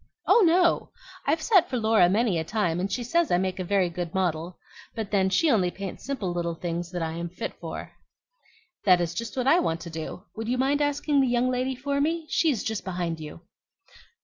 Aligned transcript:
"Oh, 0.25 0.39
no. 0.43 0.89
I've 1.27 1.43
sat 1.43 1.69
for 1.69 1.77
Laura 1.77 2.09
many 2.09 2.39
a 2.39 2.43
time, 2.43 2.79
and 2.79 2.91
she 2.91 3.03
says 3.03 3.29
I 3.29 3.37
make 3.37 3.59
a 3.59 3.63
very 3.63 3.87
good 3.87 4.15
model. 4.15 4.57
But 4.95 5.11
then, 5.11 5.29
she 5.29 5.47
only 5.51 5.69
paints 5.69 6.03
simple 6.05 6.33
little 6.33 6.55
things 6.55 6.89
that 6.89 7.03
I 7.03 7.11
am 7.11 7.29
fit 7.29 7.53
for." 7.61 7.91
"That 8.83 8.99
is 8.99 9.13
just 9.13 9.37
what 9.37 9.45
I 9.45 9.59
want 9.59 9.79
to 9.81 9.91
do. 9.91 10.23
Would 10.35 10.49
you 10.49 10.57
mind 10.57 10.81
asking 10.81 11.21
the 11.21 11.27
young 11.27 11.51
lady 11.51 11.75
for 11.75 12.01
me? 12.01 12.25
She 12.31 12.49
is 12.49 12.63
just 12.63 12.83
behind 12.83 13.19
you." 13.19 13.41